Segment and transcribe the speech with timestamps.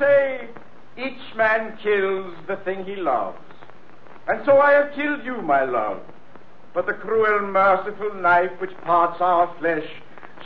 [0.00, 0.48] Say
[0.96, 3.36] each man kills the thing he loves.
[4.26, 6.00] And so I have killed you, my love.
[6.72, 9.86] But the cruel, merciful knife which parts our flesh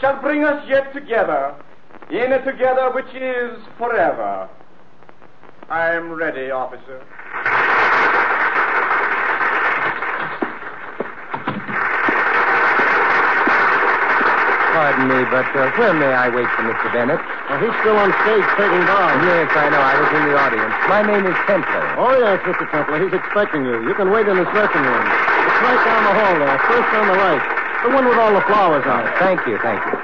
[0.01, 1.55] shall bring us yet together,
[2.11, 4.49] in a together which is forever.
[5.71, 7.01] I am ready, officer.
[15.05, 16.89] Pardon me, but uh, where may I wait for Mr.
[16.93, 17.21] Bennett?
[17.21, 19.21] Well, he's still on stage taking bows.
[19.29, 19.77] Yes, I know.
[19.77, 20.73] I was in the audience.
[20.89, 21.85] My name is Templar.
[22.01, 22.65] Oh, yes, Mr.
[22.73, 23.05] Templar.
[23.05, 23.85] He's expecting you.
[23.85, 25.05] You can wait in his dressing room.
[25.05, 27.45] It's right down the hall there, first on the right.
[27.85, 29.13] The one with all the flowers on it.
[29.21, 29.97] Thank you, thank you.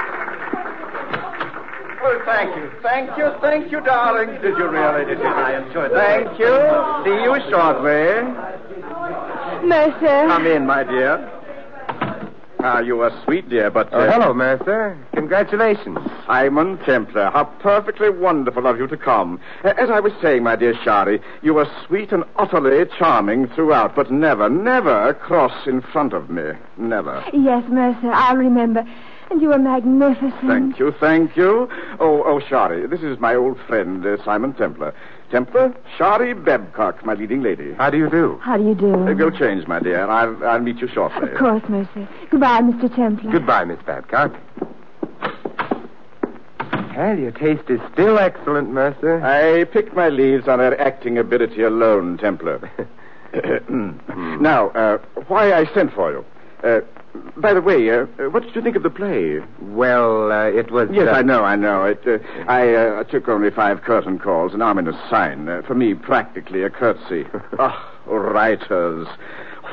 [2.04, 2.68] Well, thank you.
[2.84, 4.36] Thank you, thank you, darling.
[4.44, 5.04] Did you really?
[5.08, 5.32] Did you?
[5.32, 5.96] I enjoyed it.
[5.96, 6.52] Thank you.
[7.08, 8.20] See you shortly.
[9.64, 10.28] Mercer.
[10.28, 11.39] Come in, my dear.
[12.62, 13.88] Ah, you are sweet, dear, but.
[13.92, 14.98] Oh, hello, Mercer.
[15.14, 15.98] Congratulations.
[16.26, 19.40] Simon Templar, how perfectly wonderful of you to come.
[19.64, 23.96] Uh, As I was saying, my dear Shari, you were sweet and utterly charming throughout,
[23.96, 26.52] but never, never cross in front of me.
[26.76, 27.24] Never.
[27.32, 28.84] Yes, Mercer, I'll remember.
[29.30, 30.40] And you were magnificent.
[30.40, 31.68] Thank you, thank you.
[32.00, 34.92] Oh, oh, Shari, this is my old friend, uh, Simon Templar.
[35.30, 37.72] Templar, Shari Babcock, my leading lady.
[37.74, 38.38] How do you do?
[38.42, 38.92] How do you do?
[38.92, 40.04] Uh, go change, my dear.
[40.08, 41.30] I'll, I'll meet you shortly.
[41.30, 42.08] Of course, Mercer.
[42.30, 42.94] Goodbye, Mr.
[42.94, 43.30] Templar.
[43.30, 44.34] Goodbye, Miss Babcock.
[46.96, 49.24] Well, your taste is still excellent, Mercer.
[49.24, 52.68] I pick my leaves on her acting ability alone, Templar.
[54.40, 54.98] now, uh,
[55.28, 56.24] why I sent for you.
[56.64, 56.80] Uh,
[57.36, 59.40] by the way, uh, what did you think of the play?
[59.60, 60.88] Well, uh, it was.
[60.92, 61.84] Yes, uh, I know, I know.
[61.84, 65.48] It, uh, I uh, took only five curtain calls, an ominous sign.
[65.48, 67.24] Uh, for me, practically a curtsy.
[67.58, 69.06] Ah, writers.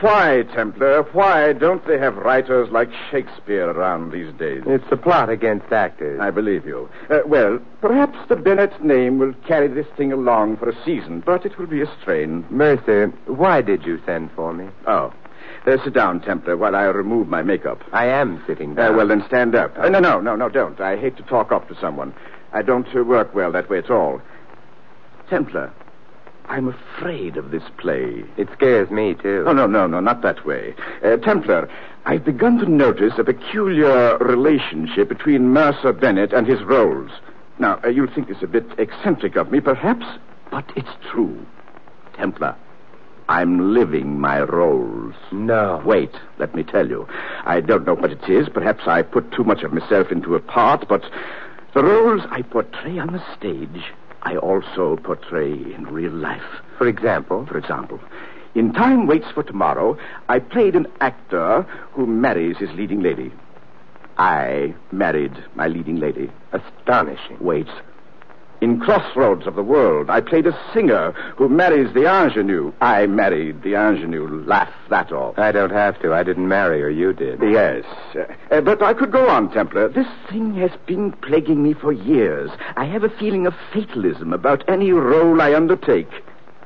[0.01, 4.61] Why, Templar, why don't they have writers like Shakespeare around these days?
[4.67, 6.19] It's a plot against actors.
[6.21, 6.87] I believe you.
[7.09, 11.45] Uh, well, perhaps the Bennett name will carry this thing along for a season, but
[11.45, 12.45] it will be a strain.
[12.49, 14.67] Mercer, why did you send for me?
[14.85, 15.13] Oh.
[15.67, 17.83] Uh, sit down, Templar, while I remove my makeup.
[17.91, 18.95] I am sitting Uh, down.
[18.95, 19.78] well, then stand up.
[19.78, 20.79] Uh, no, no, no, no, don't.
[20.79, 22.13] I hate to talk up to someone.
[22.53, 24.22] I don't uh, work well that way at all.
[25.29, 25.69] Templar,
[26.47, 28.23] I'm afraid of this play.
[28.38, 29.44] It scares me, too.
[29.45, 30.73] Oh, no, no, no, not that way.
[31.03, 31.67] Uh, Templar,
[32.06, 37.12] I've begun to notice a peculiar relationship between Mercer Bennett and his roles.
[37.59, 40.06] Now, uh, you'll think this a bit eccentric of me, perhaps,
[40.50, 41.45] but it's true.
[42.13, 42.56] Templar,
[43.29, 45.15] I'm living my roles.
[45.31, 45.81] No.
[45.85, 47.07] Wait, let me tell you.
[47.44, 48.47] I don't know what it is.
[48.47, 51.03] Perhaps I put too much of myself into a part, but
[51.74, 53.83] the roles I portray on the stage,
[54.24, 56.41] I also portray in real life.
[56.77, 57.45] For example?
[57.45, 58.00] For example,
[58.56, 59.97] in Time Waits for Tomorrow,
[60.29, 63.31] I played an actor who marries his leading lady.
[64.18, 66.31] I married my leading lady.
[66.53, 67.38] Astonishing.
[67.39, 67.68] Wait.
[68.59, 72.74] In Crossroads of the World, I played a singer who marries the ingenue.
[72.81, 74.44] I married the ingenue.
[74.45, 75.36] Laugh, that all.
[75.38, 76.12] I don't have to.
[76.13, 76.89] I didn't marry her.
[76.89, 77.39] You did.
[77.42, 77.83] Yes.
[78.50, 79.89] Uh, but I could go on, Templar.
[79.89, 82.50] This thing has been plaguing me for years.
[82.75, 86.10] I have a feeling of fatalism about any role I undertake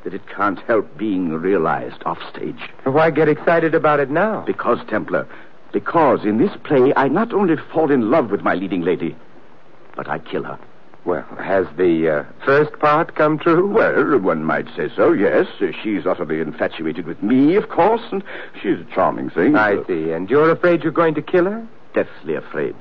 [0.05, 2.69] that it can't help being realized offstage.
[2.85, 4.45] Why get excited about it now?
[4.45, 5.27] Because, Templar,
[5.73, 9.15] because in this play I not only fall in love with my leading lady,
[9.95, 10.57] but I kill her.
[11.03, 13.67] Well, has the uh, first part come true?
[13.67, 15.47] Well, one might say so, yes.
[15.81, 18.23] She's utterly infatuated with me, of course, and
[18.61, 19.55] she's a charming thing.
[19.55, 20.11] I see.
[20.11, 21.67] And you're afraid you're going to kill her?
[21.93, 22.75] Deathly afraid.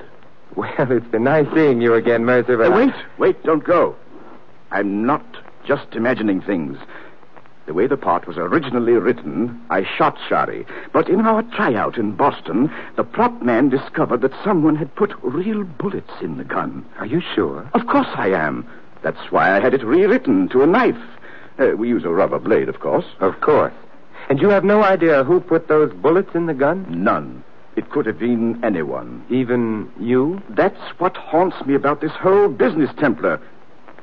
[0.55, 2.71] Well, it's been nice seeing you again, Mercer, but...
[2.71, 3.95] Uh, wait, wait, don't go.
[4.69, 5.25] I'm not
[5.65, 6.77] just imagining things.
[7.71, 10.65] The way the part was originally written, I shot Shari.
[10.91, 15.63] But in our tryout in Boston, the prop man discovered that someone had put real
[15.63, 16.85] bullets in the gun.
[16.99, 17.69] Are you sure?
[17.73, 18.67] Of course I am.
[19.03, 21.01] That's why I had it rewritten to a knife.
[21.57, 23.05] Uh, we use a rubber blade, of course.
[23.21, 23.73] Of course.
[24.27, 26.85] And you have no idea who put those bullets in the gun?
[26.89, 27.41] None.
[27.77, 29.23] It could have been anyone.
[29.29, 30.41] Even you?
[30.49, 33.39] That's what haunts me about this whole business, Templar.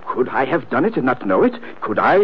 [0.08, 1.54] Could I have done it and not know it?
[1.82, 2.18] Could I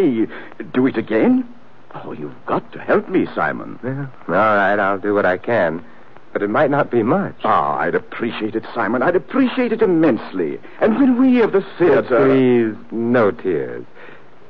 [0.72, 1.46] do it again?
[1.94, 3.78] Oh, you've got to help me, Simon.
[3.82, 5.84] Well, all right, I'll do what I can.
[6.32, 7.36] But it might not be much.
[7.44, 9.02] Ah, I'd appreciate it, Simon.
[9.02, 10.58] I'd appreciate it immensely.
[10.80, 12.26] And when we of the theater.
[12.26, 13.84] Please, no tears.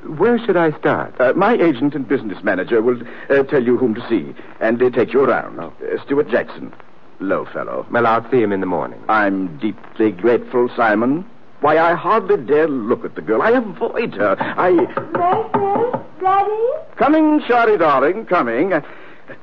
[0.07, 1.21] Where should I start?
[1.21, 4.91] Uh, my agent and business manager will uh, tell you whom to see and uh,
[4.91, 5.59] take you around.
[5.59, 5.71] Uh,
[6.05, 6.73] Stuart Jackson.
[7.21, 7.87] Low fellow.
[7.91, 9.03] Well, I'll see him in the morning.
[9.09, 11.27] I'm deeply grateful, Simon.
[11.65, 13.41] Why, I hardly dare look at the girl.
[13.41, 14.37] I avoid her.
[14.39, 14.73] I.
[15.17, 16.05] Mercer?
[16.21, 16.97] Daddy?
[16.99, 18.75] Coming, Shari, darling, coming.
[18.75, 18.83] Uh,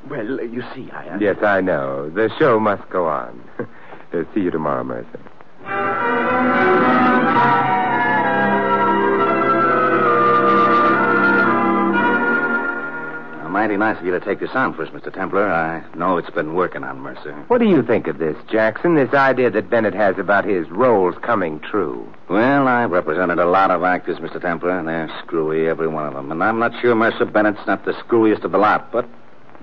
[0.08, 1.10] well, you see, I.
[1.10, 1.18] Uh...
[1.20, 2.12] Yes, I know.
[2.12, 3.44] The show must go on.
[4.36, 5.20] See you tomorrow, Mercer.
[13.72, 15.14] Mighty nice of you to take this on for us, Mr.
[15.14, 15.50] Templar.
[15.50, 17.32] I know it's been working on Mercer.
[17.48, 18.96] What do you think of this, Jackson?
[18.96, 22.14] This idea that Bennett has about his roles coming true?
[22.28, 24.42] Well, I've represented a lot of actors, Mr.
[24.42, 26.34] Templar, and they're screwy, every one of them.
[26.34, 29.08] And I'm not sure Mercer Bennett's not the screwiest of the lot, but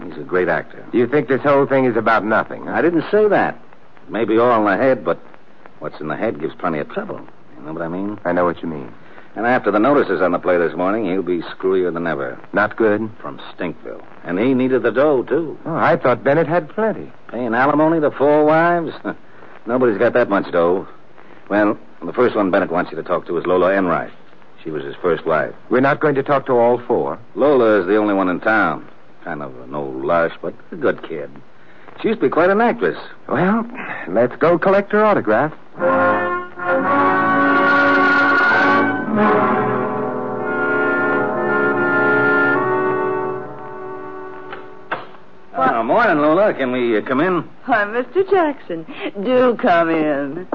[0.03, 0.87] he's a great actor.
[0.91, 2.65] Do you think this whole thing is about nothing?
[2.65, 2.73] Huh?
[2.73, 3.61] I didn't say that.
[4.09, 5.21] Maybe all in the head, but
[5.81, 7.21] what's in the head gives plenty of trouble.
[7.59, 8.19] You know what I mean?
[8.25, 8.91] I know what you mean.
[9.39, 12.41] And after the notices on the play this morning, he'll be screwier than ever.
[12.53, 13.09] Not good?
[13.23, 14.05] From Stinkville.
[14.25, 15.57] And he needed the dough, too.
[15.65, 17.13] Oh, I thought Bennett had plenty.
[17.29, 18.91] Paying alimony to four wives?
[19.67, 20.89] Nobody's got that much dough.
[21.49, 24.11] Well, the first one Bennett wants you to talk to is Lola Enright.
[24.65, 25.55] She was his first wife.
[25.71, 27.21] We're not going to talk to all four.
[27.37, 28.89] Lola is the only one in town.
[29.23, 31.31] Kind of an old lush, but a good kid.
[32.03, 32.99] She used to be quite an actress.
[33.29, 33.65] Well,
[34.09, 35.55] let's go collect her autograph.
[45.55, 46.55] Uh, morning, Lola.
[46.55, 47.43] Can we uh, come in?
[47.65, 48.29] Why, Mr.
[48.31, 48.87] Jackson,
[49.25, 50.47] do come in.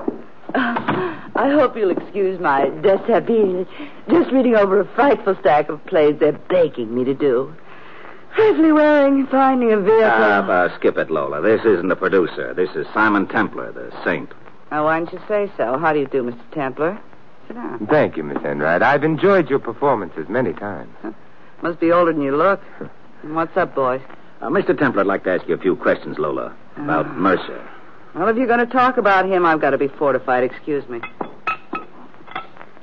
[0.55, 3.67] Uh, I hope you'll excuse my deshabille.
[4.09, 7.53] Just reading over a frightful stack of plays they're begging me to do.
[8.37, 10.05] Safely wearing, finding a vehicle.
[10.05, 11.41] Ah, uh, skip it, Lola.
[11.41, 12.53] This isn't the producer.
[12.53, 14.31] This is Simon Templar, the saint.
[14.71, 15.77] Now, why don't you say so?
[15.77, 16.51] How do you do, Mr.
[16.51, 16.99] Templar?
[17.53, 17.87] Sit down.
[17.87, 18.81] Thank you, Miss Enright.
[18.81, 20.91] I've enjoyed your performances many times.
[21.61, 22.59] Must be older than you look.
[23.21, 24.01] What's up, boys?
[24.41, 24.77] Uh, Mr.
[24.77, 27.13] Templar, I'd like to ask you a few questions, Lola, about Ah.
[27.13, 27.69] Mercer.
[28.15, 30.43] Well, if you're going to talk about him, I've got to be fortified.
[30.43, 30.99] Excuse me.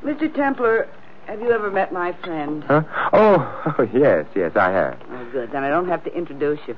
[0.05, 0.33] Mr.
[0.35, 0.89] Templar,
[1.27, 2.63] have you ever met my friend?
[2.65, 2.83] Huh?
[3.13, 4.99] Oh, oh, yes, yes, I have.
[5.11, 5.51] Oh, good.
[5.53, 6.77] Then I don't have to introduce you.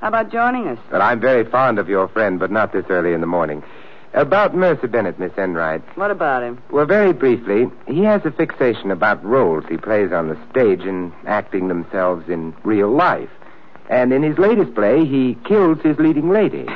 [0.00, 0.78] How about joining us?
[0.90, 3.62] Well, I'm very fond of your friend, but not this early in the morning.
[4.14, 5.80] About Mercer Bennett, Miss Enright.
[5.96, 6.62] What about him?
[6.70, 11.12] Well, very briefly, he has a fixation about roles he plays on the stage and
[11.26, 13.30] acting themselves in real life.
[13.88, 16.66] And in his latest play, he kills his leading lady.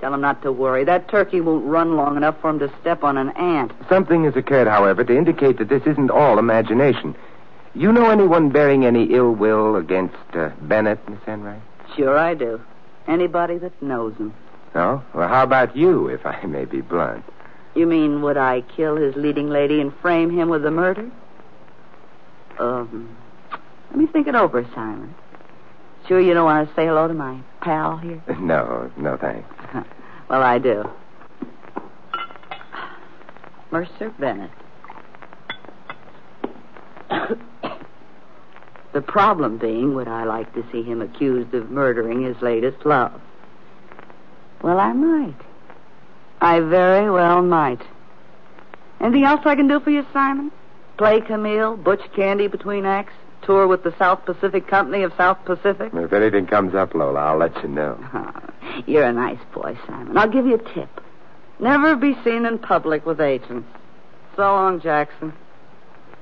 [0.00, 0.84] Tell him not to worry.
[0.84, 3.72] That turkey won't run long enough for him to step on an ant.
[3.88, 7.14] Something has occurred, however, to indicate that this isn't all imagination.
[7.74, 11.62] You know anyone bearing any ill will against uh, Bennett, Miss Enright?
[11.96, 12.60] Sure I do.
[13.06, 14.34] Anybody that knows him.
[14.74, 15.04] No?
[15.14, 17.24] Well, how about you, if I may be blunt?
[17.74, 21.10] You mean, would I kill his leading lady and frame him with the murder?
[22.58, 23.16] Um,
[23.90, 25.14] let me think it over, Simon.
[26.06, 28.22] Sure you don't want to say hello to my pal here?
[28.40, 29.48] No, no thanks.
[30.28, 30.84] well, I do.
[33.70, 34.50] Mercer Bennett.
[38.92, 43.20] the problem being, would I like to see him accused of murdering his latest love?
[44.64, 45.36] Well, I might.
[46.40, 47.82] I very well might.
[48.98, 50.50] Anything else I can do for you, Simon?
[50.96, 55.92] Play Camille, Butch Candy between acts, tour with the South Pacific Company of South Pacific.
[55.92, 57.98] If anything comes up, Lola, I'll let you know.
[58.86, 60.16] You're a nice boy, Simon.
[60.16, 60.88] I'll give you a tip.
[61.58, 63.68] Never be seen in public with agents.
[64.34, 65.34] So long, Jackson.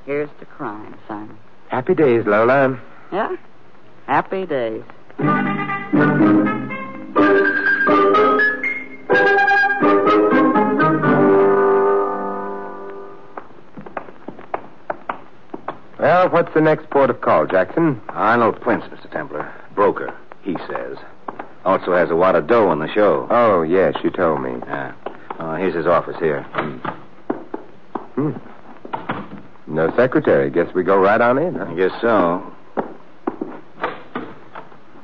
[0.05, 1.39] Here's to crime, Simon.
[1.69, 2.77] Happy days, Lola.
[3.13, 3.37] Yeah?
[4.09, 4.83] Happy days.
[16.03, 18.01] Well, what's the next port of call, Jackson?
[18.09, 19.09] Arnold Prince, Mr.
[19.13, 19.55] Templar.
[19.77, 20.97] Broker, he says.
[21.65, 23.29] Also has a wad of dough on the show.
[23.31, 24.51] Oh, yes, you told me.
[24.67, 24.95] Yeah.
[25.39, 26.43] Uh, here's his office here.
[28.17, 28.33] Hmm.
[29.69, 30.51] No secretary.
[30.51, 31.67] Guess we go right on in, huh?
[31.69, 32.53] I guess so.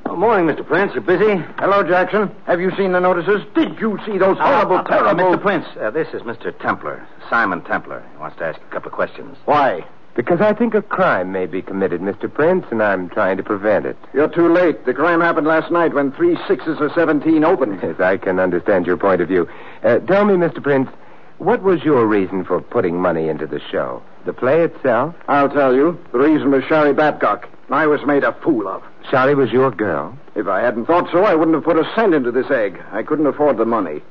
[0.07, 0.67] Oh, morning, Mr.
[0.67, 0.97] Prince.
[0.97, 1.37] You busy?
[1.61, 2.35] Hello, Jackson.
[2.47, 3.43] Have you seen the notices?
[3.55, 5.37] Did you see those horrible, Uh, uh, terrible...
[5.37, 5.41] Mr.
[5.43, 6.51] Prince, uh, this is Mr.
[6.59, 8.03] Templar, Simon Templar.
[8.11, 9.37] He wants to ask a couple of questions.
[9.45, 9.85] Why?
[10.19, 12.29] Because I think a crime may be committed, Mr.
[12.33, 13.97] Prince, and I'm trying to prevent it.
[14.13, 14.85] You're too late.
[14.85, 17.81] The crime happened last night when three sixes of 17 opened.
[17.89, 19.49] Yes, I can understand your point of view.
[19.85, 20.61] Uh, tell me, Mr.
[20.61, 20.91] Prince,
[21.39, 24.03] what was your reason for putting money into the show?
[24.27, 25.15] The play itself?
[25.29, 25.97] I'll tell you.
[26.11, 27.49] The reason was Shari Babcock.
[27.71, 28.83] I was made a fool of.
[29.13, 30.19] Charlie was your girl.
[30.35, 32.83] If I hadn't thought so, I wouldn't have put a cent into this egg.
[32.91, 34.03] I couldn't afford the money.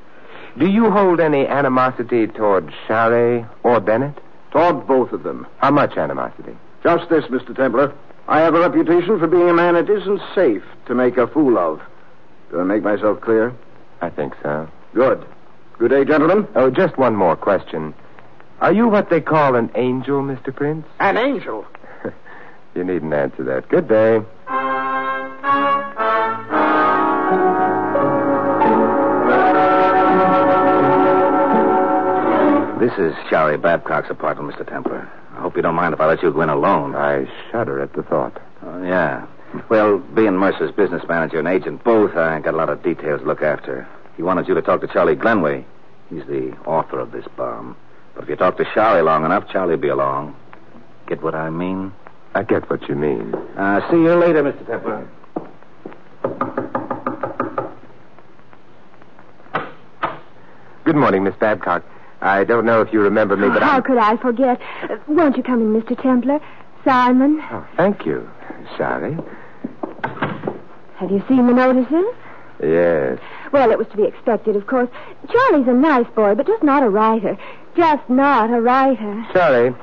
[0.58, 4.18] Do you hold any animosity toward Charlie or Bennett?
[4.52, 5.46] Toward both of them.
[5.58, 6.56] How much animosity?
[6.84, 7.56] Just this, Mr.
[7.56, 7.94] Templar.
[8.28, 11.58] I have a reputation for being a man it isn't safe to make a fool
[11.58, 11.82] of.
[12.52, 13.54] Do I make myself clear?
[14.02, 14.70] I think so.
[14.94, 15.26] Good.
[15.78, 16.48] Good day, gentlemen.
[16.56, 17.94] Oh, just one more question.
[18.62, 20.56] Are you what they call an angel, Mr.
[20.56, 20.86] Prince?
[21.00, 21.66] An angel.
[22.76, 23.68] You needn't answer that.
[23.70, 24.20] Good day.
[32.80, 34.68] This is Shari Babcock's apartment, Mr.
[34.68, 35.10] Templar.
[35.36, 36.96] I hope you don't mind if I let you go in alone.
[36.96, 38.40] I shudder at the thought.
[38.62, 39.26] Oh, yeah.
[39.68, 43.26] Well, being Mercer's business manager and agent both, I got a lot of details to
[43.26, 43.88] look after.
[44.16, 45.66] He wanted you to talk to Charlie Glenway.
[46.12, 47.76] He's the author of this bomb.
[48.14, 50.36] But if you talk to Charlie long enough, Charlie'll be along.
[51.08, 51.92] Get what I mean?
[52.36, 53.34] I get what you mean.
[53.58, 54.68] Uh, see you later, Mr.
[54.68, 55.08] Templar.
[60.84, 61.84] Good morning, Miss Babcock.
[62.22, 63.82] I don't know if you remember me, but How I.
[63.82, 64.60] could I forget?
[64.84, 66.02] Uh, won't you come in, Mr.
[66.02, 66.40] Templar?
[66.84, 68.28] Simon, Oh, thank you,
[68.78, 69.18] Charlie.
[70.96, 72.06] have you seen the notices?
[72.62, 73.20] Yes.
[73.52, 74.90] Well, it was to be expected, of course.
[75.32, 77.38] Charlie's a nice boy, but just not a writer.
[77.76, 79.26] Just not a writer.
[79.34, 79.76] Charlie,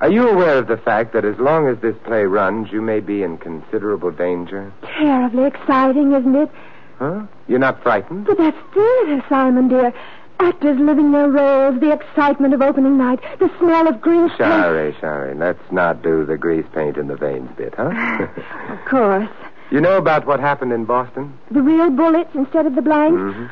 [0.00, 3.00] are you aware of the fact that as long as this play runs, you may
[3.00, 4.72] be in considerable danger?
[4.82, 6.50] Terribly exciting, isn't it?
[6.98, 7.22] Huh?
[7.48, 8.26] You're not frightened?
[8.26, 9.92] But that's theater, Simon, dear.
[10.40, 14.38] Actors living their roles, the excitement of opening night, the smell of grease paint.
[14.38, 15.34] Sorry, sorry.
[15.34, 17.90] Let's not do the grease paint in the veins bit, huh?
[18.72, 19.28] Of course.
[19.70, 21.38] you know about what happened in Boston?
[21.50, 23.20] The real bullets instead of the blanks?
[23.20, 23.46] Mm-hmm.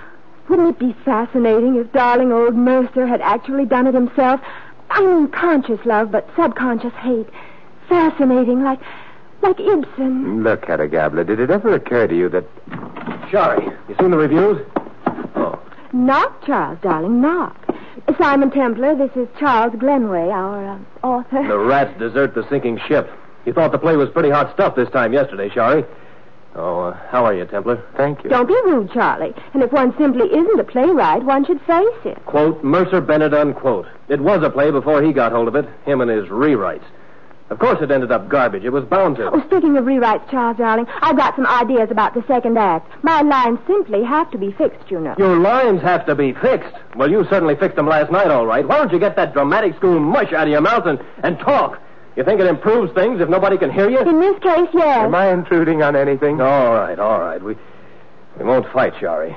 [0.52, 4.40] Wouldn't it be fascinating if darling old Mercer had actually done it himself?
[4.90, 7.28] I mean, conscious love, but subconscious hate.
[7.88, 8.80] Fascinating, like,
[9.42, 10.42] like Ibsen.
[10.42, 12.44] Look, Hedda Gabler, did it ever occur to you that
[13.30, 14.58] Shari, you seen the reviews?
[15.92, 17.56] Knock, Charles, darling, knock.
[18.18, 21.47] Simon Templar, this is Charles Glenway, our uh, author.
[21.47, 23.11] The rats desert the sinking ship.
[23.44, 25.85] You thought the play was pretty hot stuff this time yesterday, Shari.
[26.54, 27.82] Oh, uh, how are you, Templar?
[27.97, 28.30] Thank you.
[28.30, 29.35] Don't be rude, Charlie.
[29.54, 32.25] And if one simply isn't a playwright, one should face it.
[32.26, 33.87] Quote, Mercer Bennett, unquote.
[34.09, 36.85] It was a play before he got hold of it, him and his rewrites.
[37.50, 38.64] Of course it ended up garbage.
[38.64, 39.28] It was bound to.
[39.28, 42.88] Oh, speaking of rewrites, Charles, darling, I've got some ideas about the second act.
[43.02, 45.16] My lines simply have to be fixed, you know.
[45.19, 46.73] Your lines have to be fixed.
[46.95, 48.66] Well, you certainly fixed them last night, all right.
[48.66, 51.80] Why don't you get that dramatic school mush out of your mouth and, and talk?
[52.16, 54.00] You think it improves things if nobody can hear you?
[54.00, 54.99] In this case, yes.
[55.04, 56.40] Am I intruding on anything?
[56.40, 57.42] All right, all right.
[57.42, 57.57] We
[58.38, 59.37] we won't fight, Shari.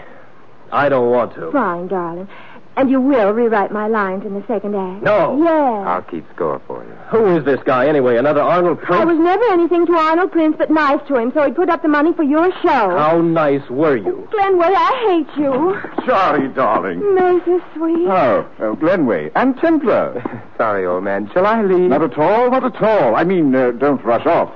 [0.71, 1.51] I don't want to.
[1.51, 2.27] Fine, darling.
[2.75, 5.03] And you will rewrite my lines in the second act?
[5.03, 5.37] No.
[5.43, 5.87] Yes.
[5.87, 6.91] I'll keep score for you.
[7.11, 8.17] Who is this guy anyway?
[8.17, 9.01] Another Arnold Prince?
[9.01, 11.83] I was never anything to Arnold Prince but nice to him, so he put up
[11.83, 12.97] the money for your show.
[12.97, 14.27] How nice were you?
[14.31, 15.79] Glenway, I hate you.
[16.07, 16.99] Sorry, darling.
[17.13, 18.07] Mercer, sweet.
[18.07, 19.29] Oh, oh, Glenway.
[19.35, 20.43] And Templar.
[20.57, 21.29] Sorry, old man.
[21.33, 21.89] Shall I leave?
[21.89, 23.15] Not at all, not at all.
[23.15, 24.49] I mean, uh, don't rush off.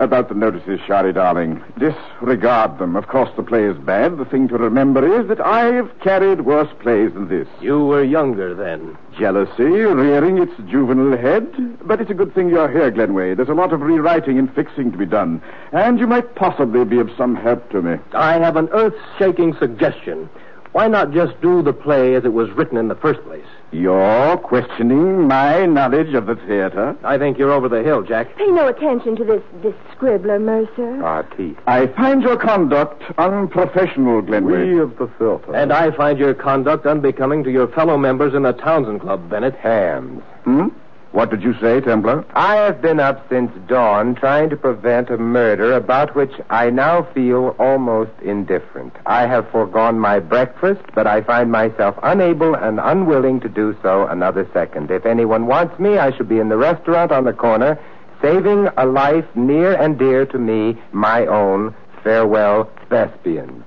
[0.00, 1.62] About the notices, Shari, darling.
[1.78, 2.96] Disregard them.
[2.96, 4.18] Of course, the play is bad.
[4.18, 7.46] The thing to remember is that I've carried worse plays than this.
[7.60, 8.98] You were younger then.
[9.16, 11.46] Jealousy rearing its juvenile head.
[11.86, 13.34] But it's a good thing you're here, Glenway.
[13.34, 15.40] There's a lot of rewriting and fixing to be done.
[15.72, 17.98] And you might possibly be of some help to me.
[18.12, 20.28] I have an earth shaking suggestion.
[20.74, 23.46] Why not just do the play as it was written in the first place?
[23.70, 26.96] You're questioning my knowledge of the theater?
[27.04, 28.34] I think you're over the hill, Jack.
[28.36, 31.00] Pay no attention to this this scribbler, Mercer.
[31.00, 31.60] Artiste.
[31.68, 34.72] I find your conduct unprofessional, Glenway.
[34.72, 35.54] We of the filter.
[35.54, 39.54] And I find your conduct unbecoming to your fellow members in the Townsend Club, Bennett.
[39.54, 40.24] Hams.
[40.42, 40.70] Hmm?
[41.14, 42.24] What did you say, Templar?
[42.34, 47.04] I have been up since dawn trying to prevent a murder about which I now
[47.14, 48.92] feel almost indifferent.
[49.06, 54.08] I have foregone my breakfast, but I find myself unable and unwilling to do so
[54.08, 54.90] another second.
[54.90, 57.78] If anyone wants me, I shall be in the restaurant on the corner,
[58.20, 61.76] saving a life near and dear to me, my own.
[62.02, 63.62] Farewell, Thespians.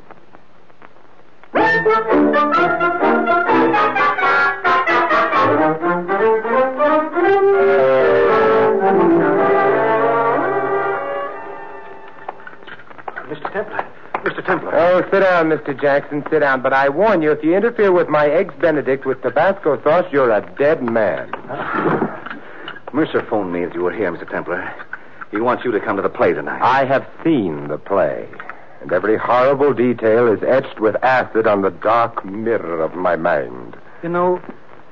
[13.28, 13.54] Mr.
[13.54, 13.88] Templar.
[14.24, 14.46] Mr.
[14.46, 14.72] Templar.
[14.74, 15.80] Oh, sit down, Mr.
[15.80, 16.62] Jackson, sit down.
[16.62, 20.32] But I warn you, if you interfere with my eggs Benedict with Tabasco sauce, you're
[20.32, 21.30] a dead man.
[21.50, 22.42] Ah.
[22.92, 24.28] Mercer phoned me as you were here, Mr.
[24.30, 24.74] Templar.
[25.30, 26.62] He wants you to come to the play tonight.
[26.62, 28.28] I have seen the play,
[28.82, 33.76] and every horrible detail is etched with acid on the dark mirror of my mind.
[34.02, 34.42] You know,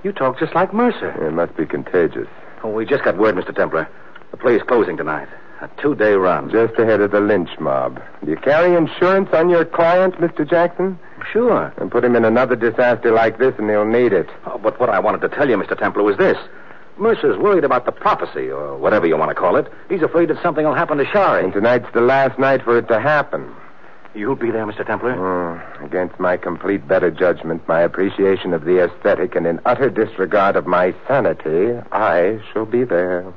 [0.05, 1.09] you talk just like Mercer.
[1.25, 2.27] It must be contagious.
[2.63, 3.53] Oh, we just got word, Mr.
[3.53, 3.89] Templar.
[4.29, 5.27] The play's closing tonight.
[5.61, 6.51] A two-day run.
[6.51, 7.99] Just ahead of the lynch mob.
[8.23, 10.47] Do you carry insurance on your client, Mr.
[10.47, 10.99] Jackson?
[11.33, 11.73] Sure.
[11.77, 14.29] And put him in another disaster like this, and he'll need it.
[14.45, 15.77] Oh, but what I wanted to tell you, Mr.
[15.77, 16.37] Templar, was this.
[16.97, 19.71] Mercer's worried about the prophecy, or whatever you want to call it.
[19.89, 21.43] He's afraid that something will happen to Shari.
[21.43, 23.51] And tonight's the last night for it to happen.
[24.15, 24.87] You'll be there, Mr.
[24.87, 25.11] Templar?
[25.11, 30.55] Oh, against my complete better judgment, my appreciation of the aesthetic, and in utter disregard
[30.55, 33.33] of my sanity, I shall be there.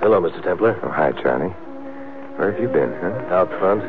[0.00, 0.42] Hello, Mr.
[0.42, 0.78] Templar.
[0.82, 1.54] Oh, hi, Charlie.
[2.36, 3.34] Where have you been, huh?
[3.34, 3.82] Out front.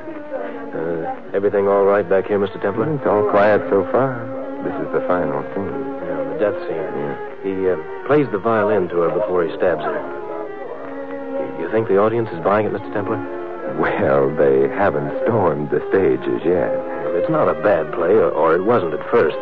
[0.73, 2.61] Uh, everything all right back here, Mr.
[2.61, 2.95] Templar?
[2.95, 4.32] It's all quiet so far.
[4.63, 5.75] This is the final scene.
[6.03, 6.91] Yeah, the death scene.
[6.95, 7.15] Yeah.
[7.43, 7.75] He uh,
[8.07, 9.99] plays the violin to her before he stabs her.
[9.99, 12.91] You- You think the audience is buying it, Mr.
[12.93, 13.19] Templar?
[13.79, 16.71] Well, they haven't stormed the stage as yet.
[17.15, 19.37] It's not a bad play, or, or it wasn't at first.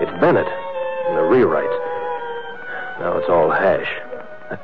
[0.00, 0.46] It's Bennett
[1.10, 1.70] in a rewrite.
[3.00, 3.88] Now it's all hash.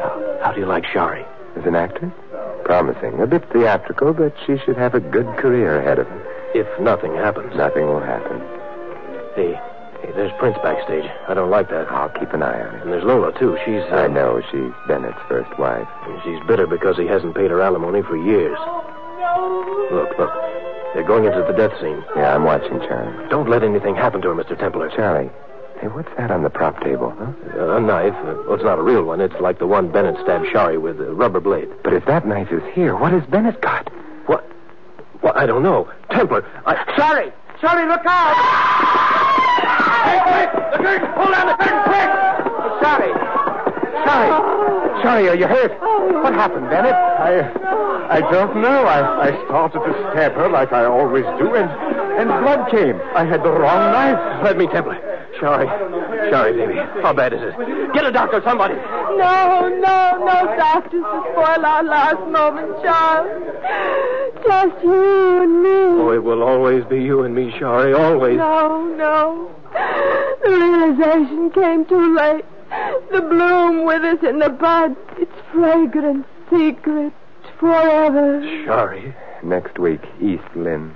[0.00, 1.24] How, how do you like Shari?
[1.56, 2.12] As an actress?
[2.64, 3.20] Promising.
[3.20, 6.22] A bit theatrical, but she should have a good career ahead of her.
[6.54, 7.54] If nothing happens.
[7.56, 8.40] Nothing will happen.
[9.34, 9.54] Hey,
[10.02, 11.10] hey, there's Prince backstage.
[11.28, 11.88] I don't like that.
[11.90, 12.82] I'll keep an eye on him.
[12.82, 13.58] And there's Lola, too.
[13.64, 13.82] She's.
[13.90, 15.88] Uh, I know she's Bennett's first wife.
[16.06, 18.58] and She's bitter because he hasn't paid her alimony for years.
[19.90, 20.30] Look, look.
[20.94, 22.04] They're going into the death scene.
[22.14, 23.28] Yeah, I'm watching, Charlie.
[23.28, 24.56] Don't let anything happen to her, Mr.
[24.56, 24.90] Templar.
[24.94, 25.28] Charlie,
[25.80, 27.32] hey, what's that on the prop table, huh?
[27.58, 28.14] Uh, a knife.
[28.14, 29.20] Uh, well, it's not a real one.
[29.20, 31.68] It's like the one Bennett stabbed Shari with, a rubber blade.
[31.82, 33.88] But if that knife is here, what has Bennett got?
[34.26, 34.48] What?
[35.22, 35.90] Well, I don't know.
[36.12, 36.76] Templar, I...
[36.96, 37.32] Charlie!
[37.60, 39.10] Charlie, look out!
[40.14, 40.50] Hey, quick!
[40.70, 41.10] The curtain!
[41.18, 42.10] Pull down the curtain, quick!
[42.78, 43.14] Charlie!
[44.06, 45.02] Charlie!
[45.02, 45.72] Charlie, are you hurt?
[46.22, 46.94] What happened, Bennett?
[46.94, 47.50] I,
[48.08, 48.86] I don't know.
[48.86, 51.68] I, I started to stab her like I always do, and,
[52.20, 53.00] and blood came.
[53.14, 54.44] I had the wrong knife.
[54.44, 54.96] Let me, Templar.
[55.40, 55.66] Shari.
[56.30, 56.78] Shari, baby.
[57.02, 57.92] How bad is it?
[57.92, 58.74] Get a doctor, somebody.
[58.74, 63.42] No, no, no doctors to spoil our last moment, Charles.
[64.46, 66.02] Just you and me.
[66.02, 67.92] Oh, it will always be you and me, Shari.
[67.94, 68.38] Always.
[68.38, 69.50] No, no.
[69.74, 72.44] The realization came too late.
[73.10, 74.96] The bloom withers in the bud.
[75.18, 77.12] Its fragrant secret
[77.58, 78.42] forever.
[78.66, 79.14] Sorry.
[79.42, 80.94] Next week, East Lynne.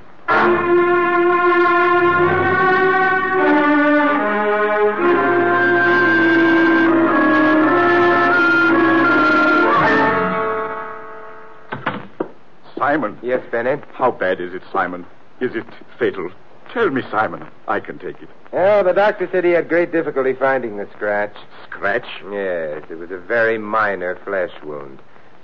[12.77, 13.19] Simon.
[13.23, 13.85] Yes, Bennett?
[13.93, 15.05] How bad is it, Simon?
[15.41, 15.67] Is it
[15.99, 16.31] fatal?
[16.79, 17.45] Tell me, Simon.
[17.67, 18.29] I can take it.
[18.53, 21.35] Oh, the doctor said he had great difficulty finding the scratch.
[21.65, 22.07] Scratch?
[22.31, 25.01] Yes, it was a very minor flesh wound.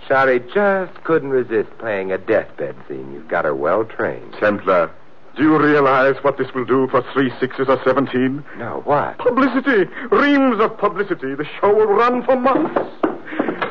[0.07, 3.13] Shari just couldn't resist playing a deathbed scene.
[3.13, 4.33] You've got her well trained.
[4.39, 4.93] Templar,
[5.37, 8.45] do you realize what this will do for three sixes or seventeen?
[8.57, 9.19] No, what?
[9.19, 9.91] Publicity!
[10.13, 11.35] Reams of publicity.
[11.35, 12.79] The show will run for months.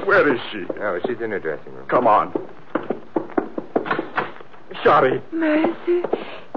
[0.06, 0.65] Where is she?
[0.82, 1.88] Oh, she's in her dressing room.
[1.88, 2.34] Come on.
[4.84, 6.04] Shari, Mercy,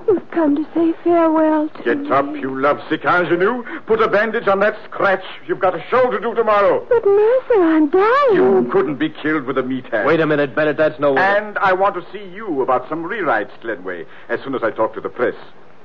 [0.06, 2.10] you've come to say farewell to get me.
[2.10, 3.62] up, you lovesick ingenue.
[3.86, 5.24] Put a bandage on that scratch.
[5.46, 6.86] You've got a show to do tomorrow.
[6.88, 8.34] But Mercer, I'm dying.
[8.34, 10.06] You couldn't be killed with a meathead.
[10.06, 10.76] Wait a minute, Bennett.
[10.76, 11.22] That's no way.
[11.22, 14.94] And I want to see you about some rewrites, Glenway, as soon as I talk
[14.94, 15.34] to the press.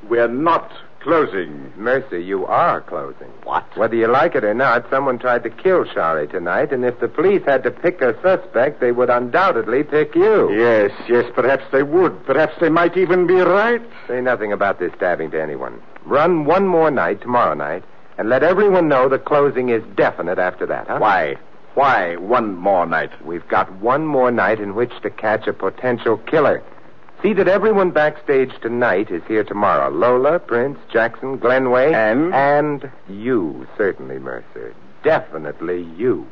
[0.08, 1.74] We're not Closing.
[1.76, 3.30] Mercer, you are closing.
[3.44, 3.66] What?
[3.76, 7.08] Whether you like it or not, someone tried to kill Charlie tonight, and if the
[7.08, 10.52] police had to pick a suspect, they would undoubtedly pick you.
[10.54, 12.24] Yes, yes, perhaps they would.
[12.26, 13.82] Perhaps they might even be right.
[14.08, 15.82] Say nothing about this stabbing to anyone.
[16.06, 17.84] Run one more night tomorrow night,
[18.20, 21.00] and let everyone know the closing is definite after that, huh?
[21.00, 21.36] Why?
[21.74, 23.12] Why one more night?
[23.26, 26.62] We've got one more night in which to catch a potential killer.
[27.22, 29.92] See that everyone backstage tonight is here tomorrow.
[29.92, 31.94] Lola, Prince, Jackson, Glenway.
[31.94, 32.34] And?
[32.34, 34.74] And you, certainly, Mercer.
[35.04, 36.26] Definitely you.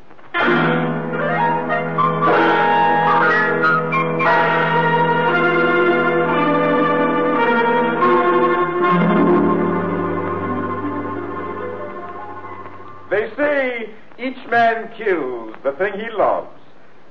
[13.11, 16.49] They say each man kills the thing he loves,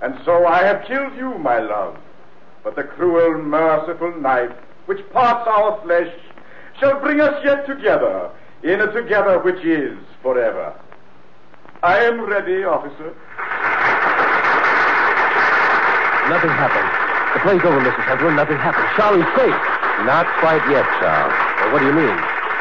[0.03, 1.97] and so I have killed you, my love.
[2.65, 4.53] But the cruel, merciful knife
[4.87, 6.09] which parts our flesh
[6.81, 8.31] shall bring us yet together
[8.63, 10.73] in a together which is forever.
[11.83, 13.15] I am ready, officer.
[16.33, 16.89] Nothing happened.
[17.37, 18.05] The play's over, Mrs.
[18.05, 18.33] Templar.
[18.33, 18.89] Nothing happened.
[18.97, 19.61] Charlie's safe.
[20.09, 21.33] Not quite yet, Charles.
[21.61, 22.17] Well, what do you mean?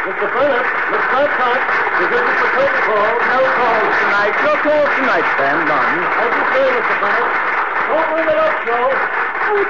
[0.07, 0.27] Mr.
[0.31, 1.61] Burnett, Miss Babcock,
[1.99, 3.11] this isn't the protocol.
[3.27, 4.35] No calls tonight.
[4.43, 5.57] No calls tonight, Sam.
[5.67, 5.95] None.
[6.15, 6.95] As you say, Mr.
[6.99, 7.31] Burnett,
[7.87, 9.26] Don't bring it up, Joe.
[9.49, 9.65] Oh,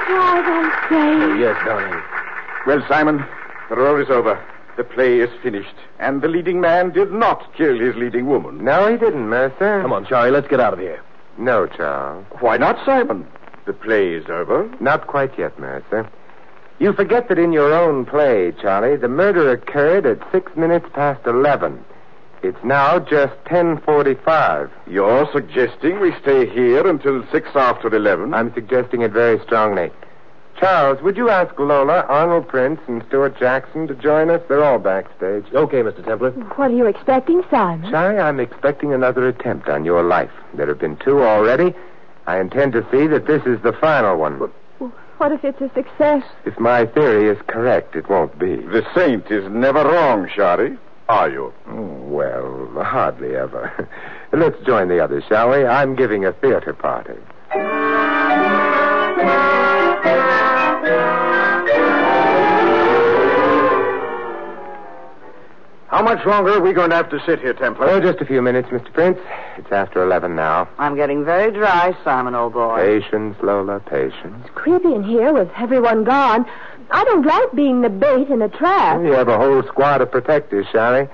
[0.90, 1.30] I'm.
[1.30, 2.02] Oh, yes, darling.
[2.66, 3.24] Well, Simon,
[3.70, 4.42] the role is over.
[4.76, 5.74] The play is finished.
[5.98, 8.64] And the leading man did not kill his leading woman.
[8.64, 9.82] No, he didn't, Mercer.
[9.82, 10.30] Come on, Charlie.
[10.30, 11.02] Let's get out of here.
[11.36, 12.24] No, Charles.
[12.40, 13.26] Why not, Simon?
[13.66, 14.70] The play is over.
[14.80, 16.08] Not quite yet, Mercer.
[16.78, 21.26] You forget that in your own play, Charlie, the murder occurred at six minutes past
[21.26, 21.84] eleven.
[22.42, 24.70] It's now just ten forty-five.
[24.86, 28.32] You're suggesting we stay here until six after eleven?
[28.34, 29.90] I'm suggesting it very strongly.
[30.58, 34.40] Charles, would you ask Lola, Arnold Prince, and Stuart Jackson to join us?
[34.48, 35.44] They're all backstage.
[35.54, 36.04] Okay, Mr.
[36.04, 36.30] Templar.
[36.32, 37.90] What are you expecting, Simon?
[37.90, 40.32] Charlie, I'm expecting another attempt on your life.
[40.54, 41.74] There have been two already.
[42.26, 44.38] I intend to see that this is the final one.
[44.38, 44.50] But
[45.18, 46.24] What if it's a success?
[46.44, 48.56] If my theory is correct, it won't be.
[48.56, 50.76] The saint is never wrong, Shari.
[51.08, 51.54] Are you?
[51.66, 53.88] Well, hardly ever.
[54.32, 55.64] Let's join the others, shall we?
[55.64, 57.14] I'm giving a theater party.
[65.88, 67.88] How much longer are we going to have to sit here, Templar?
[67.88, 68.92] Oh, just a few minutes, Mr.
[68.92, 69.18] Prince.
[69.56, 70.68] It's after 11 now.
[70.78, 72.76] I'm getting very dry, Simon, old boy.
[73.00, 74.36] Patience, Lola, patience.
[74.44, 76.44] It's creepy in here with everyone gone.
[76.90, 79.02] I don't like being the bait in a trap.
[79.02, 81.08] You have a whole squad of protectors, Shari.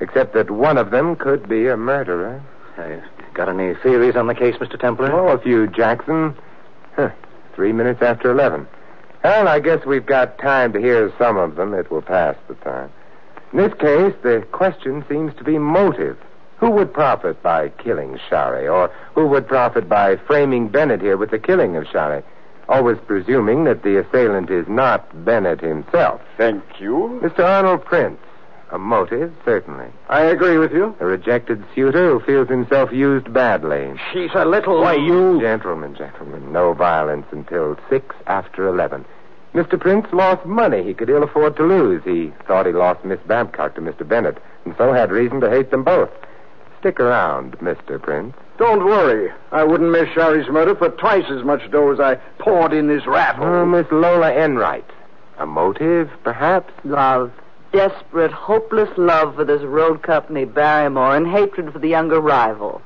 [0.00, 2.42] Except that one of them could be a murderer.
[2.76, 3.00] Hey,
[3.34, 4.78] got any theories on the case, Mr.
[4.78, 5.10] Templar?
[5.10, 6.36] Oh, a few, Jackson.
[6.94, 7.10] Huh.
[7.54, 8.66] Three minutes after 11.
[9.24, 11.74] Well, I guess we've got time to hear some of them.
[11.74, 12.90] It will pass the time.
[13.52, 16.18] In this case, the question seems to be motive.
[16.58, 18.68] Who would profit by killing Shari?
[18.68, 22.22] Or who would profit by framing Bennett here with the killing of Shari?
[22.68, 26.20] Always presuming that the assailant is not Bennett himself.
[26.36, 27.20] Thank you.
[27.22, 27.44] Mr.
[27.44, 28.18] Arnold Prince.
[28.72, 29.86] A motive, certainly.
[30.08, 30.96] I agree with you.
[30.98, 33.94] A rejected suitor who feels himself used badly.
[34.12, 34.80] She's a little.
[34.80, 35.40] Why, you.
[35.40, 39.04] Gentlemen, gentlemen, no violence until six after eleven.
[39.54, 39.80] Mr.
[39.80, 42.02] Prince lost money he could ill afford to lose.
[42.04, 44.06] He thought he lost Miss Babcock to Mr.
[44.06, 46.10] Bennett, and so had reason to hate them both.
[46.80, 48.02] Stick around, Mr.
[48.02, 48.34] Prince.
[48.58, 49.30] Don't worry.
[49.52, 53.06] I wouldn't miss Shari's murder for twice as much dough as I poured in this
[53.06, 53.44] raffle.
[53.44, 54.88] Oh, Miss Lola Enright.
[55.38, 56.72] A motive, perhaps?
[56.84, 57.32] Love.
[57.72, 62.80] Desperate, hopeless love for this road company, Barrymore, and hatred for the younger rival.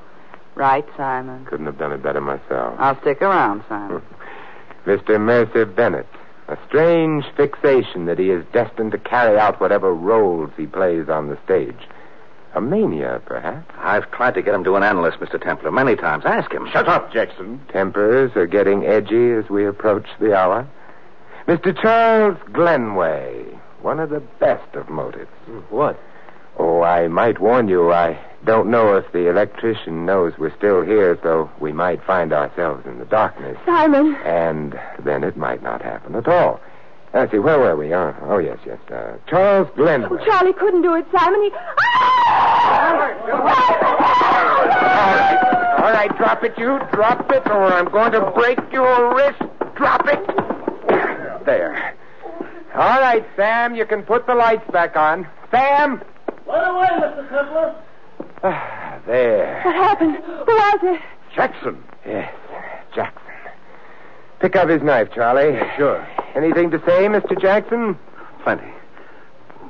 [0.57, 1.45] Right, Simon?
[1.45, 2.75] Couldn't have done it better myself.
[2.79, 4.03] I'll stick around, Simon.
[4.87, 5.21] Mr.
[5.21, 6.09] Mercer Bennett.
[6.49, 11.29] A strange fixation that he is destined to carry out whatever roles he plays on
[11.29, 11.87] the stage.
[12.55, 13.73] A mania, perhaps.
[13.79, 15.41] I've tried to get him to an analyst, Mr.
[15.41, 16.25] Templar, many times.
[16.27, 16.69] Ask him.
[16.73, 17.61] Shut up, Jackson.
[17.73, 20.67] Tempers are getting edgy as we approach the hour.
[21.47, 21.81] Mr.
[21.81, 23.45] Charles Glenway,
[23.83, 25.31] one of the best of motives.
[25.69, 25.99] What?
[26.59, 31.19] Oh, I might warn you, I don't know if the electrician knows we're still here,
[31.23, 33.57] so we might find ourselves in the darkness.
[33.65, 34.17] Simon.
[34.25, 36.61] And then it might not happen at all.
[37.13, 37.93] Let's see, where were we?
[37.93, 38.79] Oh, oh yes, yes.
[38.89, 40.09] Uh, Charles Glenway.
[40.13, 41.43] Oh, Charlie couldn't do it, Simon.
[41.43, 41.51] He...
[41.51, 43.17] All right,
[45.81, 46.79] all right, drop it, you.
[46.93, 49.43] Drop it, or I'm going to break your wrist.
[49.75, 50.25] Drop it.
[51.45, 51.97] There.
[52.75, 55.27] All right, Sam, you can put the lights back on.
[55.51, 56.01] Sam!
[56.47, 57.29] Right away, Mr.
[57.29, 57.75] Templar.
[58.45, 59.63] Ah, there.
[59.65, 60.17] What happened?
[60.17, 61.01] Who was it?
[61.35, 61.83] Jackson.
[62.07, 62.33] Yes,
[62.95, 63.23] Jackson.
[64.39, 65.59] Pick up his knife, Charlie.
[65.77, 66.07] Sure.
[66.35, 67.41] Anything to say, Mr.
[67.41, 67.99] Jackson?
[68.43, 68.73] Plenty.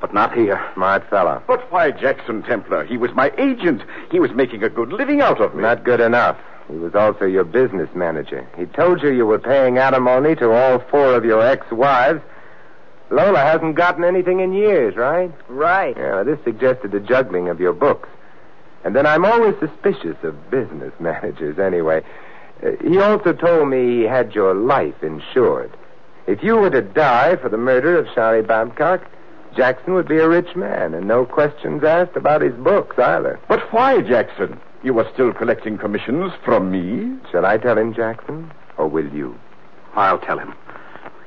[0.00, 0.58] but not here.
[0.74, 1.42] Smart fella.
[1.46, 2.84] But why Jackson Templar?
[2.84, 3.82] He was my agent.
[4.10, 5.62] He was making a good living out of me.
[5.62, 6.38] Not good enough.
[6.70, 8.46] He was also your business manager.
[8.56, 12.22] He told you you were paying alimony to all four of your ex-wives.
[13.10, 15.32] Lola hasn't gotten anything in years, right?
[15.48, 15.96] Right.
[15.96, 18.08] Yeah, this suggested the juggling of your books.
[18.84, 22.02] And then I'm always suspicious of business managers anyway.
[22.64, 25.76] Uh, he also told me he had your life insured.
[26.30, 29.04] If you were to die for the murder of Shari Babcock,
[29.56, 33.40] Jackson would be a rich man and no questions asked about his books either.
[33.48, 34.60] But why, Jackson?
[34.84, 37.18] You were still collecting commissions from me?
[37.32, 38.52] Shall I tell him, Jackson?
[38.78, 39.36] Or will you?
[39.96, 40.54] I'll tell him.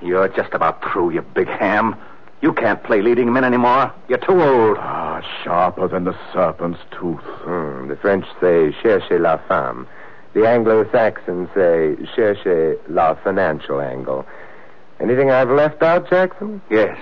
[0.02, 1.98] You're just about through, you big ham.
[2.42, 3.92] You can't play leading men anymore.
[4.08, 4.78] You're too old.
[4.80, 7.20] Ah, sharper than the serpent's tooth.
[7.44, 9.86] Hmm, the French say cherchez la femme.
[10.34, 14.26] The Anglo-Saxons say cherchez la financial angle.
[15.00, 16.62] Anything I've left out, Jackson?
[16.70, 16.98] Yes.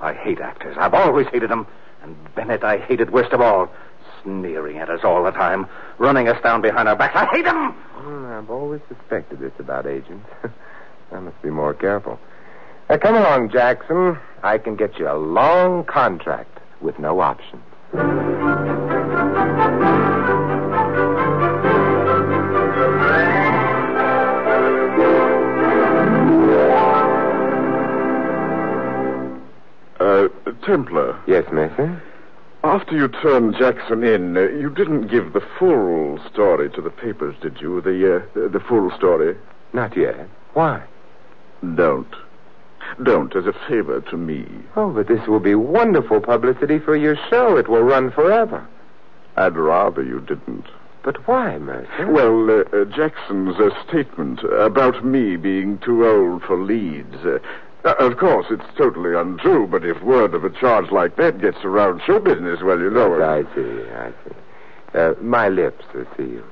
[0.00, 0.76] I hate actors.
[0.78, 1.66] I've always hated them.
[2.02, 3.70] And Bennett I hated worst of all.
[4.22, 5.66] Sneering at us all the time.
[5.98, 7.14] Running us down behind our backs.
[7.16, 7.72] I hate them!
[7.72, 10.28] Hmm, I've always suspected this about agents.
[11.12, 12.18] I must be more careful.
[12.90, 14.18] Now, come along, Jackson.
[14.42, 17.62] I can get you a long contract with no options.
[30.66, 31.18] Templar.
[31.28, 32.02] Yes, Mason?
[32.64, 37.36] After you turned Jackson in, uh, you didn't give the full story to the papers,
[37.40, 37.80] did you?
[37.80, 39.36] The, uh, the, full story?
[39.72, 40.28] Not yet.
[40.54, 40.82] Why?
[41.76, 42.12] Don't.
[43.02, 44.44] Don't, as a favor to me.
[44.74, 47.56] Oh, but this will be wonderful publicity for your show.
[47.56, 48.66] It will run forever.
[49.36, 50.66] I'd rather you didn't.
[51.04, 52.10] But why, Mercer?
[52.10, 57.14] Well, uh, uh, Jackson's uh, statement about me being too old for leads.
[57.86, 61.58] Uh, of course, it's totally untrue, but if word of a charge like that gets
[61.62, 63.14] around show business, well, you know.
[63.14, 63.22] It.
[63.22, 64.98] I see, I see.
[64.98, 66.42] Uh, my lips are sealed.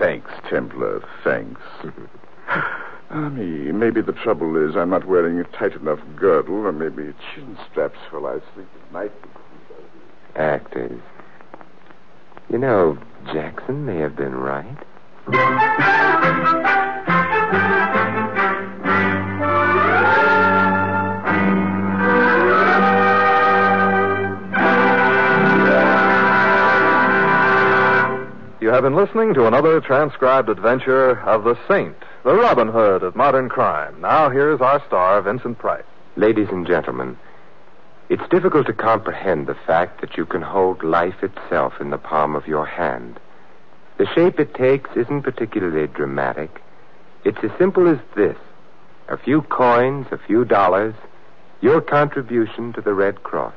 [0.00, 1.60] Thanks, Templar, thanks.
[3.10, 7.14] Ah, me, maybe the trouble is I'm not wearing a tight enough girdle, or maybe
[7.34, 9.12] chin straps while I sleep at night.
[10.36, 11.00] Actors.
[12.50, 12.98] You know,
[13.32, 14.76] Jackson may have been right.
[28.68, 33.16] You have been listening to another transcribed adventure of the Saint, the Robin Hood of
[33.16, 33.98] modern crime.
[34.02, 35.86] Now here's our star, Vincent Price.
[36.16, 37.16] Ladies and gentlemen,
[38.10, 42.36] it's difficult to comprehend the fact that you can hold life itself in the palm
[42.36, 43.18] of your hand.
[43.96, 46.60] The shape it takes isn't particularly dramatic.
[47.24, 48.36] It's as simple as this
[49.08, 50.94] a few coins, a few dollars,
[51.62, 53.54] your contribution to the Red Cross.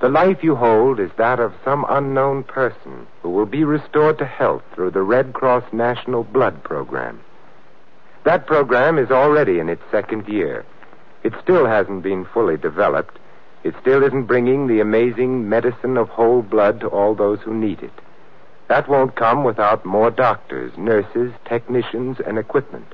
[0.00, 4.26] The life you hold is that of some unknown person who will be restored to
[4.26, 7.20] health through the Red Cross National Blood Program.
[8.24, 10.64] That program is already in its second year.
[11.22, 13.18] It still hasn't been fully developed.
[13.62, 17.82] It still isn't bringing the amazing medicine of whole blood to all those who need
[17.82, 17.92] it.
[18.68, 22.86] That won't come without more doctors, nurses, technicians, and equipment.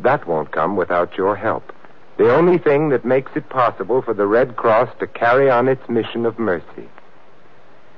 [0.00, 1.72] That won't come without your help.
[2.16, 5.86] The only thing that makes it possible for the Red Cross to carry on its
[5.88, 6.88] mission of mercy.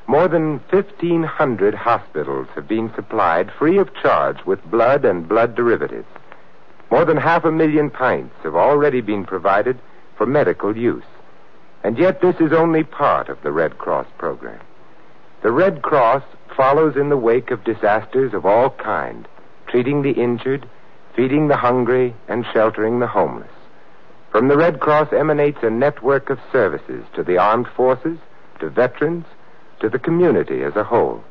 [0.09, 6.09] More than 1,500 hospitals have been supplied free of charge with blood and blood derivatives.
[6.91, 9.79] More than half a million pints have already been provided
[10.17, 11.05] for medical use.
[11.85, 14.61] And yet this is only part of the Red Cross program.
[15.43, 16.25] The Red Cross
[16.57, 19.29] follows in the wake of disasters of all kind,
[19.69, 20.69] treating the injured,
[21.15, 23.53] feeding the hungry, and sheltering the homeless.
[24.39, 28.19] From the Red Cross emanates a network of services to the armed forces,
[28.61, 29.25] to veterans,
[29.81, 31.25] to the community as a whole.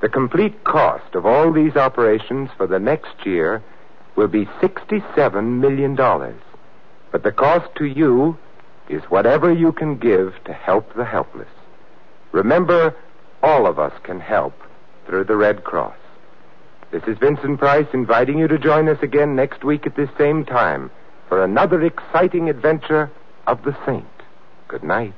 [0.00, 3.62] The complete cost of all these operations for the next year
[4.16, 5.94] will be $67 million.
[7.12, 8.38] But the cost to you
[8.88, 11.52] is whatever you can give to help the helpless.
[12.32, 12.96] Remember,
[13.42, 14.54] all of us can help
[15.04, 15.98] through the Red Cross.
[16.90, 20.46] This is Vincent Price inviting you to join us again next week at this same
[20.46, 20.90] time
[21.30, 23.08] for another exciting adventure
[23.46, 24.04] of the Saint.
[24.66, 25.14] Good night.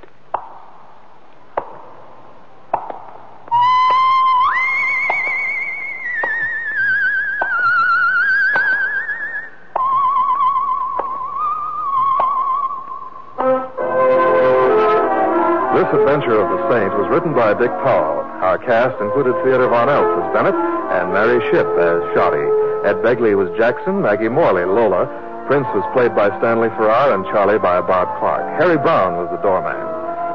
[15.73, 18.21] This adventure of the Saint was written by Dick Powell.
[18.45, 20.55] Our cast included Theodore Von Eltz as Bennett
[20.93, 22.45] and Mary Shipp as Shari.
[22.85, 25.32] Ed Begley was Jackson, Maggie Morley, Lola.
[25.53, 28.41] Prince was played by Stanley Farrar and Charlie by Bob Clark.
[28.57, 29.77] Harry Brown was the doorman.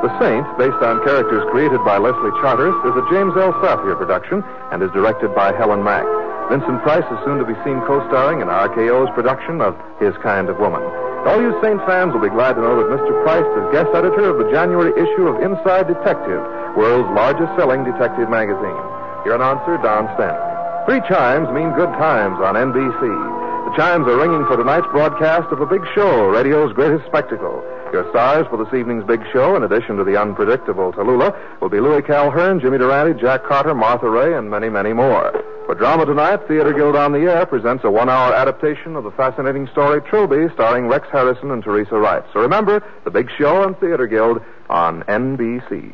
[0.06, 3.49] The Saint, based on characters created by Leslie Charteris, is a James L.
[3.58, 6.06] Saphier production and is directed by Helen Mack.
[6.53, 10.62] Vincent Price is soon to be seen co-starring in RKO's production of His Kind of
[10.62, 10.86] Woman.
[11.25, 13.10] All you Saint fans will be glad to know that Mr.
[13.25, 16.45] Price is guest editor of the January issue of Inside Detective,
[16.77, 18.86] world's largest selling detective magazine.
[19.25, 20.45] Your announcer, Don Stanley.
[20.86, 23.37] Three chimes mean good times on NBC.
[23.67, 27.62] The chimes are ringing for tonight's broadcast of The Big Show, radio's greatest spectacle.
[27.91, 31.82] Your stars for this evening's Big Show, in addition to the unpredictable Tallulah, will be
[31.82, 35.34] Louis Calhern, Jimmy Durante, Jack Carter, Martha Raye, and many, many more.
[35.65, 39.67] For drama tonight, Theater Guild on the Air presents a one-hour adaptation of the fascinating
[39.73, 42.23] story Trilby, starring Rex Harrison and Teresa Wright.
[42.32, 45.93] So remember, The Big Show and Theater Guild on NBC.